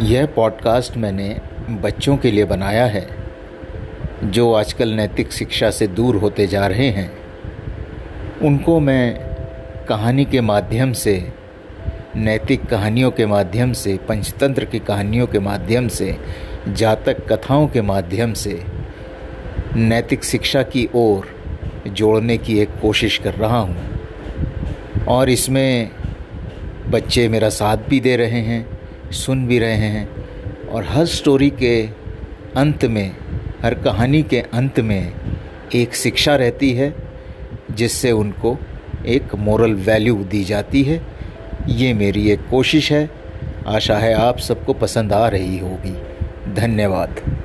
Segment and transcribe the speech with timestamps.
[0.00, 1.40] यह पॉडकास्ट मैंने
[1.70, 3.08] बच्चों के लिए बनाया है,
[4.24, 7.12] जो आजकल नैतिक शिक्षा से दूर होते जा रहे हैं।
[8.42, 9.20] उनको मैं
[9.88, 11.32] कहानी के माध्यम से,
[12.16, 16.16] नैतिक कहानियों के माध्यम से, पंचतंत्र की कहानियों के माध्यम से,
[16.68, 18.64] जातक कथाओं के माध्यम से,
[19.76, 21.28] नैतिक शिक्षा की ओर
[21.88, 24.00] जोड़ने की एक कोशिश कर रहा हूँ।
[25.08, 25.90] और इसमें
[26.88, 28.77] बच्चे मेरा साथ भी दे रहे हैं।
[29.10, 30.08] सुन भी रहे हैं
[30.68, 31.88] और हर स्टोरी के
[32.56, 33.16] अंत में,
[33.62, 35.14] हर कहानी के अंत में
[35.74, 36.94] एक शिक्षा रहती है,
[37.70, 38.58] जिससे उनको
[39.06, 41.06] एक मॉरल वैल्यू दी जाती है।
[41.68, 43.10] ये मेरी एक कोशिश है।
[43.66, 45.96] आशा है आप सबको पसंद आ रही होगी।
[46.54, 47.37] धन्यवाद।